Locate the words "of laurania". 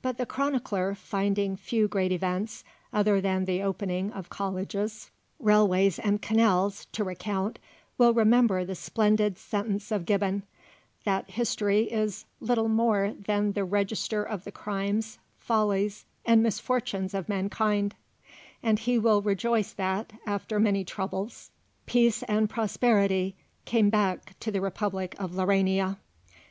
25.18-25.98